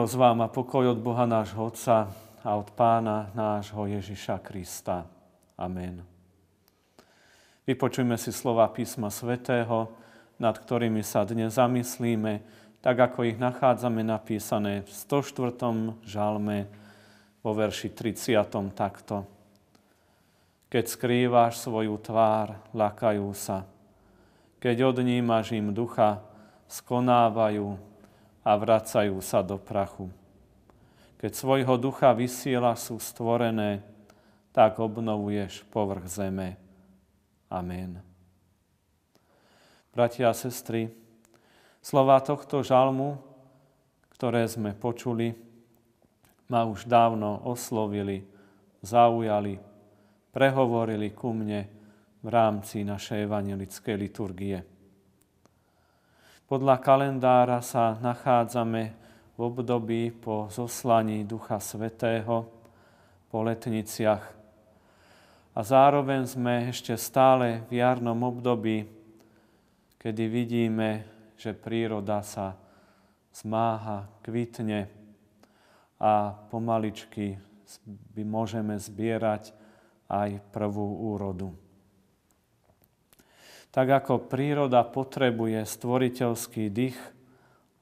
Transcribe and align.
Milosť 0.00 0.16
vám 0.16 0.40
a 0.40 0.48
pokoj 0.48 0.96
od 0.96 1.00
Boha 1.04 1.28
nášho 1.28 1.60
Otca 1.60 2.08
a 2.40 2.56
od 2.56 2.72
Pána 2.72 3.28
nášho 3.36 3.84
Ježiša 3.84 4.40
Krista. 4.40 5.04
Amen. 5.60 6.00
Vypočujme 7.68 8.16
si 8.16 8.32
slova 8.32 8.64
písma 8.72 9.12
svätého, 9.12 9.92
nad 10.40 10.56
ktorými 10.56 11.04
sa 11.04 11.28
dnes 11.28 11.60
zamyslíme, 11.60 12.40
tak 12.80 12.96
ako 12.96 13.28
ich 13.28 13.36
nachádzame 13.36 14.00
napísané 14.00 14.80
v 14.80 14.88
104. 14.88 15.92
žalme 16.08 16.64
vo 17.44 17.52
verši 17.52 17.92
30. 17.92 18.40
takto. 18.72 19.28
Keď 20.72 20.84
skrývaš 20.96 21.60
svoju 21.60 22.00
tvár, 22.00 22.56
lakajú 22.72 23.28
sa. 23.36 23.68
Keď 24.64 24.96
odnímaš 24.96 25.52
im 25.52 25.76
ducha, 25.76 26.24
skonávajú 26.72 27.89
a 28.40 28.50
vracajú 28.56 29.20
sa 29.20 29.44
do 29.44 29.60
prachu. 29.60 30.08
Keď 31.20 31.32
svojho 31.36 31.76
ducha 31.76 32.16
vysiela 32.16 32.72
sú 32.76 32.96
stvorené, 32.96 33.84
tak 34.56 34.80
obnovuješ 34.80 35.68
povrch 35.68 36.08
zeme. 36.08 36.56
Amen. 37.52 38.00
Bratia 39.92 40.30
a 40.30 40.34
sestry, 40.34 40.88
slova 41.82 42.22
tohto 42.22 42.62
žalmu, 42.62 43.20
ktoré 44.16 44.46
sme 44.48 44.72
počuli, 44.72 45.34
ma 46.48 46.64
už 46.64 46.86
dávno 46.86 47.42
oslovili, 47.44 48.24
zaujali, 48.80 49.58
prehovorili 50.32 51.10
ku 51.12 51.34
mne 51.34 51.66
v 52.20 52.28
rámci 52.28 52.86
našej 52.86 53.26
evangelickej 53.26 53.96
liturgie. 53.98 54.69
Podľa 56.50 56.82
kalendára 56.82 57.62
sa 57.62 57.94
nachádzame 58.02 58.90
v 59.38 59.38
období 59.38 60.10
po 60.10 60.50
zoslaní 60.50 61.22
Ducha 61.22 61.62
Svetého, 61.62 62.50
po 63.30 63.46
letniciach. 63.46 64.24
A 65.54 65.60
zároveň 65.62 66.26
sme 66.26 66.66
ešte 66.74 66.98
stále 66.98 67.62
v 67.70 67.78
jarnom 67.78 68.18
období, 68.26 68.82
kedy 69.94 70.24
vidíme, 70.26 71.06
že 71.38 71.54
príroda 71.54 72.18
sa 72.26 72.58
zmáha, 73.30 74.10
kvitne 74.18 74.90
a 76.02 76.34
pomaličky 76.50 77.38
by 77.86 78.26
môžeme 78.26 78.74
zbierať 78.74 79.54
aj 80.10 80.42
prvú 80.50 81.14
úrodu. 81.14 81.54
Tak 83.70 83.86
ako 84.02 84.26
príroda 84.26 84.82
potrebuje 84.82 85.62
stvoriteľský 85.62 86.66
dých, 86.70 86.98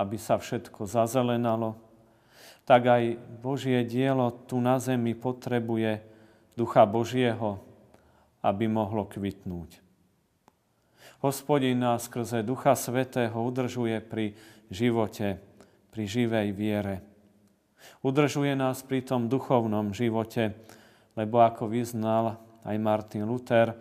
aby 0.00 0.16
sa 0.16 0.40
všetko 0.40 0.88
zazelenalo, 0.88 1.76
tak 2.64 2.88
aj 2.88 3.20
Božie 3.44 3.84
dielo 3.84 4.32
tu 4.48 4.58
na 4.64 4.80
zemi 4.80 5.12
potrebuje 5.12 6.00
Ducha 6.56 6.88
Božieho, 6.88 7.60
aby 8.40 8.64
mohlo 8.64 9.04
kvitnúť. 9.04 9.84
Hospodin 11.20 11.80
nás 11.80 12.08
skrze 12.08 12.44
Ducha 12.44 12.76
Svetého 12.76 13.36
udržuje 13.36 14.00
pri 14.00 14.36
živote, 14.68 15.40
pri 15.92 16.04
živej 16.04 16.52
viere. 16.52 17.00
Udržuje 18.00 18.56
nás 18.56 18.80
pri 18.84 19.04
tom 19.04 19.28
duchovnom 19.28 19.92
živote, 19.92 20.56
lebo 21.16 21.40
ako 21.40 21.68
vyznal 21.68 22.40
aj 22.64 22.76
Martin 22.80 23.28
Luther, 23.28 23.76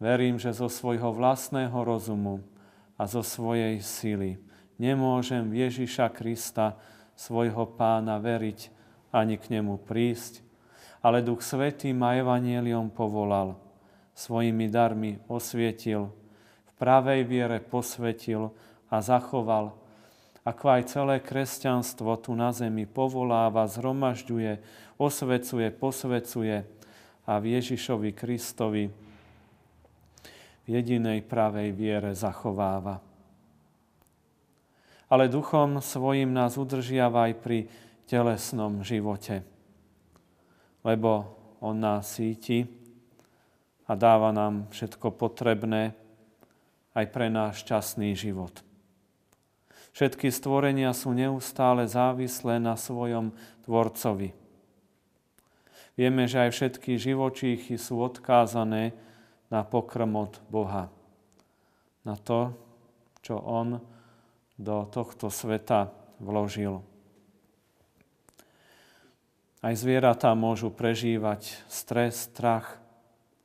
Verím, 0.00 0.40
že 0.40 0.56
zo 0.56 0.72
svojho 0.72 1.12
vlastného 1.12 1.76
rozumu 1.84 2.40
a 2.96 3.04
zo 3.04 3.20
svojej 3.20 3.84
sily 3.84 4.40
nemôžem 4.80 5.44
v 5.52 5.68
Ježiša 5.68 6.08
Krista, 6.16 6.80
svojho 7.12 7.68
pána, 7.76 8.16
veriť 8.16 8.72
ani 9.12 9.36
k 9.36 9.60
nemu 9.60 9.76
prísť, 9.84 10.40
ale 11.04 11.20
Duch 11.20 11.44
Svetý 11.44 11.92
ma 11.92 12.16
evanieliom 12.16 12.88
povolal, 12.88 13.60
svojimi 14.16 14.72
darmi 14.72 15.20
osvietil, 15.28 16.08
v 16.64 16.72
pravej 16.80 17.28
viere 17.28 17.60
posvetil 17.60 18.56
a 18.88 19.04
zachoval, 19.04 19.76
ako 20.48 20.64
aj 20.64 20.82
celé 20.88 21.20
kresťanstvo 21.20 22.16
tu 22.24 22.32
na 22.32 22.56
zemi 22.56 22.88
povoláva, 22.88 23.68
zhromažďuje, 23.68 24.64
osvecuje, 24.96 25.68
posvecuje 25.76 26.64
a 27.28 27.32
v 27.36 27.44
Ježišovi 27.60 28.16
Kristovi 28.16 28.88
jedinej 30.70 31.26
pravej 31.26 31.74
viere 31.74 32.14
zachováva. 32.14 33.02
Ale 35.10 35.26
duchom 35.26 35.82
svojim 35.82 36.30
nás 36.30 36.54
udržiava 36.54 37.26
aj 37.26 37.34
pri 37.42 37.58
telesnom 38.06 38.86
živote, 38.86 39.42
lebo 40.86 41.34
on 41.58 41.82
nás 41.82 42.14
síti 42.14 42.62
a 43.90 43.98
dáva 43.98 44.30
nám 44.30 44.70
všetko 44.70 45.10
potrebné 45.18 45.98
aj 46.94 47.06
pre 47.10 47.26
náš 47.26 47.66
šťastný 47.66 48.14
život. 48.14 48.62
Všetky 49.90 50.30
stvorenia 50.30 50.94
sú 50.94 51.10
neustále 51.10 51.82
závislé 51.90 52.62
na 52.62 52.78
svojom 52.78 53.34
tvorcovi. 53.66 54.30
Vieme, 55.98 56.30
že 56.30 56.46
aj 56.46 56.50
všetky 56.54 56.94
živočíchy 56.96 57.74
sú 57.74 57.98
odkázané 57.98 58.94
na 59.50 59.66
pokrm 59.66 60.14
od 60.16 60.38
Boha. 60.46 60.88
Na 62.06 62.16
to, 62.16 62.54
čo 63.20 63.36
On 63.36 63.76
do 64.56 64.76
tohto 64.88 65.28
sveta 65.28 65.90
vložil. 66.22 66.80
Aj 69.60 69.76
zvieratá 69.76 70.32
môžu 70.32 70.72
prežívať 70.72 71.60
stres, 71.68 72.32
strach, 72.32 72.80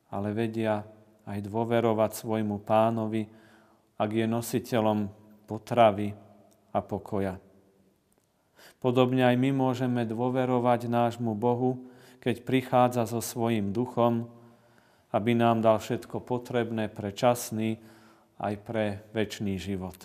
ale 0.07 0.31
vedia 0.31 0.87
aj 1.27 1.43
dôverovať 1.43 2.11
svojmu 2.15 2.63
pánovi, 2.63 3.27
ak 3.99 4.09
je 4.15 4.25
nositeľom 4.29 5.11
potravy 5.43 6.15
a 6.71 6.79
pokoja. 6.79 7.35
Podobne 8.79 9.27
aj 9.27 9.35
my 9.35 9.49
môžeme 9.51 10.07
dôverovať 10.07 10.87
nášmu 10.87 11.35
Bohu, 11.35 11.89
keď 12.23 12.47
prichádza 12.47 13.03
so 13.09 13.19
svojím 13.19 13.75
duchom, 13.75 14.31
aby 15.15 15.31
nám 15.31 15.63
dal 15.63 15.79
všetko 15.79 16.19
potrebné 16.27 16.91
pre 16.91 17.15
časný 17.15 17.79
aj 18.35 18.53
pre 18.67 18.85
väčší 19.15 19.55
život. 19.55 19.95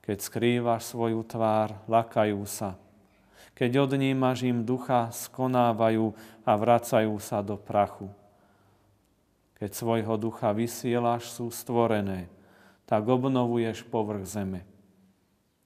Keď 0.00 0.18
skrývaš 0.18 0.88
svoju 0.88 1.20
tvár, 1.28 1.76
lakajú 1.84 2.40
sa. 2.48 2.80
Keď 3.52 3.86
odnímaš 3.86 4.48
im 4.48 4.64
ducha, 4.64 5.12
skonávajú 5.12 6.16
a 6.48 6.52
vracajú 6.56 7.12
sa 7.20 7.44
do 7.44 7.60
prachu. 7.60 8.08
Keď 9.60 9.70
svojho 9.70 10.16
ducha 10.18 10.50
vysielaš, 10.50 11.30
sú 11.30 11.52
stvorené, 11.52 12.26
tak 12.88 13.06
obnovuješ 13.06 13.86
povrch 13.86 14.26
zeme. 14.26 14.66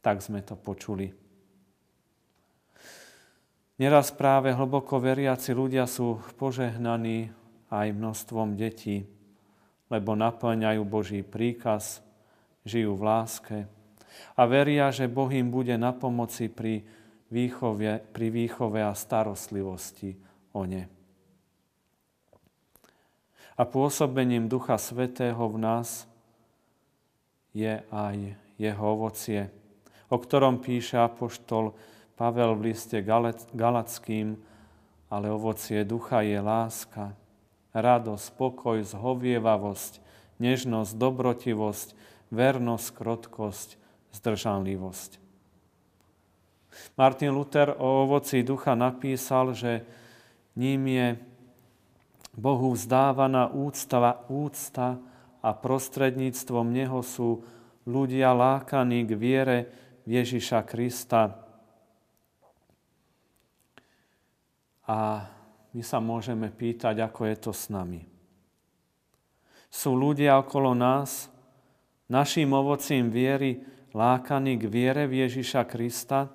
Tak 0.02 0.20
sme 0.20 0.42
to 0.42 0.58
počuli. 0.58 1.16
Neraz 3.76 4.08
práve 4.08 4.56
hlboko 4.56 4.96
veriaci 4.96 5.52
ľudia 5.52 5.84
sú 5.84 6.16
požehnaní 6.40 7.28
aj 7.68 7.92
množstvom 7.92 8.56
detí, 8.56 9.04
lebo 9.92 10.16
naplňajú 10.16 10.82
Boží 10.88 11.20
príkaz, 11.20 12.00
žijú 12.64 12.96
v 12.96 13.02
láske 13.04 13.58
a 14.32 14.42
veria, 14.48 14.88
že 14.88 15.12
Boh 15.12 15.28
im 15.28 15.52
bude 15.52 15.76
na 15.76 15.92
pomoci 15.92 16.48
pri 16.48 16.88
výchove, 17.28 18.00
pri 18.16 18.26
výchove 18.32 18.80
a 18.80 18.96
starostlivosti 18.96 20.16
o 20.56 20.64
ne. 20.64 20.88
A 23.56 23.62
pôsobením 23.64 24.48
Ducha 24.48 24.76
Svetého 24.76 25.40
v 25.48 25.56
nás 25.60 26.04
je 27.56 27.80
aj 27.88 28.16
jeho 28.60 28.84
ovocie, 28.84 29.48
o 30.12 30.16
ktorom 30.16 30.60
píše 30.60 31.00
apoštol 31.00 31.72
Pavel 32.16 32.56
v 32.56 32.72
liste 32.72 33.04
Galackým, 33.52 34.40
ale 35.12 35.26
ovocie 35.28 35.84
ducha 35.84 36.24
je 36.24 36.40
láska, 36.40 37.12
radosť, 37.76 38.26
pokoj, 38.40 38.80
zhovievavosť, 38.80 40.00
nežnosť, 40.40 40.92
dobrotivosť, 40.96 41.88
vernosť, 42.32 42.88
krotkosť, 42.96 43.68
zdržanlivosť. 44.16 45.20
Martin 46.96 47.32
Luther 47.36 47.76
o 47.76 48.08
ovoci 48.08 48.40
ducha 48.40 48.72
napísal, 48.72 49.52
že 49.52 49.84
ním 50.56 50.88
je 50.88 51.08
Bohu 52.36 52.72
vzdávaná 52.72 53.48
úcta, 53.52 54.24
úcta 54.28 55.00
a 55.40 55.50
prostredníctvom 55.56 56.68
Neho 56.68 57.00
sú 57.00 57.44
ľudia 57.88 58.36
lákaní 58.36 59.08
k 59.08 59.12
viere 59.16 59.58
Ježiša 60.04 60.64
Krista, 60.68 61.45
A 64.86 65.26
my 65.74 65.82
sa 65.82 65.98
môžeme 65.98 66.48
pýtať, 66.48 67.02
ako 67.02 67.26
je 67.26 67.36
to 67.36 67.52
s 67.52 67.68
nami. 67.68 68.06
Sú 69.66 69.98
ľudia 69.98 70.38
okolo 70.38 70.72
nás, 70.72 71.28
našim 72.06 72.54
ovocím 72.54 73.10
viery 73.10 73.60
lákaní 73.92 74.56
k 74.56 74.64
viere 74.70 75.04
v 75.10 75.26
Ježiša 75.26 75.66
Krista, 75.66 76.30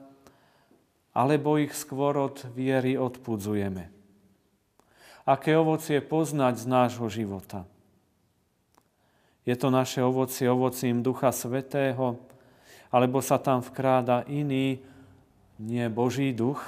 alebo 1.15 1.59
ich 1.59 1.75
skôr 1.75 2.15
od 2.19 2.43
viery 2.51 2.95
odpudzujeme. 2.95 3.91
Aké 5.27 5.55
ovocie 5.55 6.01
poznať 6.01 6.53
z 6.61 6.65
nášho 6.65 7.07
života? 7.07 7.63
Je 9.45 9.55
to 9.57 9.73
naše 9.73 10.05
ovocie 10.05 10.45
ovocím 10.45 11.01
Ducha 11.01 11.33
Svetého, 11.33 12.17
alebo 12.93 13.23
sa 13.23 13.41
tam 13.41 13.63
vkráda 13.63 14.27
iný, 14.29 14.81
nie 15.57 15.85
Boží 15.89 16.33
duch? 16.33 16.61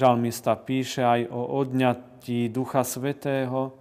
Žalmista 0.00 0.56
píše 0.56 1.04
aj 1.04 1.28
o 1.28 1.60
odňatí 1.60 2.48
Ducha 2.48 2.88
Svetého, 2.88 3.76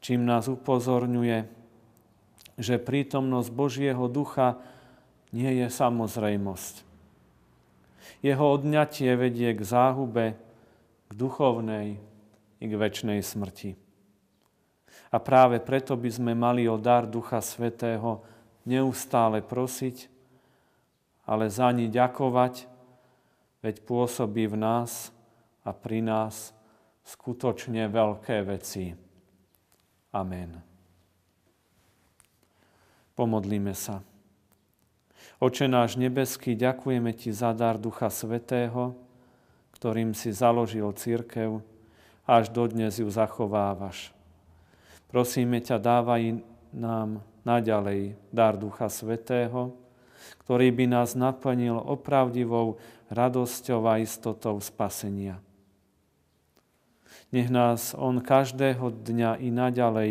čím 0.00 0.24
nás 0.24 0.48
upozorňuje, 0.48 1.44
že 2.56 2.80
prítomnosť 2.80 3.50
Božieho 3.52 4.08
ducha 4.08 4.56
nie 5.36 5.60
je 5.60 5.68
samozrejmosť. 5.68 6.80
Jeho 8.24 8.56
odňatie 8.56 9.12
vedie 9.20 9.52
k 9.52 9.60
záhube, 9.60 10.32
k 11.06 11.12
duchovnej 11.12 12.00
i 12.56 12.64
k 12.64 12.72
väčšnej 12.72 13.20
smrti. 13.20 13.76
A 15.12 15.16
práve 15.20 15.60
preto 15.60 15.92
by 15.92 16.08
sme 16.08 16.32
mali 16.32 16.64
o 16.64 16.80
dar 16.80 17.04
Ducha 17.04 17.44
Svetého 17.44 18.24
neustále 18.64 19.44
prosiť, 19.44 20.08
ale 21.28 21.52
za 21.52 21.68
ní 21.68 21.92
ďakovať, 21.92 22.64
veď 23.60 23.84
pôsobí 23.84 24.48
v 24.48 24.56
nás 24.56 25.17
a 25.68 25.76
pri 25.76 26.00
nás 26.00 26.56
skutočne 27.04 27.92
veľké 27.92 28.40
veci. 28.48 28.96
Amen. 30.16 30.56
Pomodlíme 33.12 33.76
sa. 33.76 34.00
Oče 35.38 35.68
náš 35.68 36.00
nebeský, 36.00 36.56
ďakujeme 36.56 37.12
Ti 37.12 37.30
za 37.36 37.52
dar 37.52 37.76
Ducha 37.76 38.08
Svetého, 38.08 38.96
ktorým 39.76 40.16
si 40.16 40.32
založil 40.32 40.88
církev 40.96 41.60
až 42.28 42.52
dodnes 42.52 43.00
ju 43.00 43.08
zachovávaš. 43.08 44.12
Prosíme 45.08 45.64
ťa, 45.64 45.80
dávaj 45.80 46.44
nám 46.76 47.24
naďalej 47.48 48.20
dar 48.28 48.60
Ducha 48.60 48.92
Svetého, 48.92 49.72
ktorý 50.44 50.68
by 50.68 50.84
nás 50.84 51.16
naplnil 51.16 51.80
opravdivou 51.80 52.76
radosťou 53.08 53.80
a 53.88 54.04
istotou 54.04 54.60
spasenia. 54.60 55.40
Nech 57.34 57.52
nás 57.52 57.92
On 57.98 58.20
každého 58.22 59.04
dňa 59.04 59.42
i 59.42 59.48
naďalej 59.52 60.10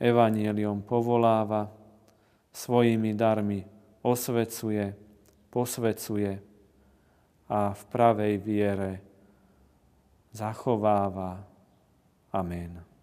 evanieliom 0.00 0.82
povoláva, 0.82 1.70
svojimi 2.54 3.12
darmi 3.18 3.66
osvecuje, 4.04 4.94
posvecuje 5.50 6.32
a 7.50 7.74
v 7.74 7.82
pravej 7.90 8.34
viere 8.38 8.92
zachováva. 10.30 11.42
Amen. 12.34 12.93